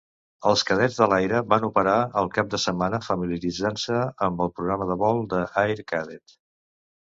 Els 0.51 0.61
cadets 0.69 0.95
de 1.01 1.07
l'aire 1.11 1.41
van 1.53 1.67
operar 1.67 1.97
el 2.21 2.31
cap 2.39 2.49
de 2.55 2.61
setmana 2.65 3.01
familiaritzant-se 3.09 4.01
amb 4.31 4.43
el 4.49 4.53
programa 4.59 4.91
de 4.95 4.99
vol 5.05 5.23
de 5.37 5.45
Air 5.67 5.89
Cadet. 5.95 6.39